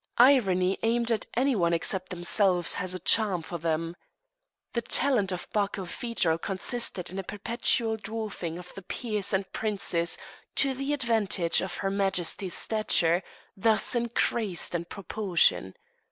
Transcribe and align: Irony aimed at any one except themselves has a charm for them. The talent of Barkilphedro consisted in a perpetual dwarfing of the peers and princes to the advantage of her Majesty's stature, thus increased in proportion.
Irony 0.17 0.79
aimed 0.81 1.11
at 1.11 1.27
any 1.35 1.55
one 1.55 1.73
except 1.73 2.09
themselves 2.09 2.73
has 2.81 2.95
a 2.95 2.99
charm 2.99 3.43
for 3.43 3.59
them. 3.59 3.95
The 4.73 4.81
talent 4.81 5.31
of 5.31 5.47
Barkilphedro 5.53 6.39
consisted 6.41 7.11
in 7.11 7.19
a 7.19 7.23
perpetual 7.23 7.97
dwarfing 7.97 8.57
of 8.57 8.73
the 8.73 8.81
peers 8.81 9.31
and 9.31 9.53
princes 9.53 10.17
to 10.55 10.73
the 10.73 10.91
advantage 10.93 11.61
of 11.61 11.77
her 11.85 11.91
Majesty's 11.91 12.55
stature, 12.55 13.21
thus 13.55 13.93
increased 13.93 14.73
in 14.73 14.85
proportion. 14.85 15.75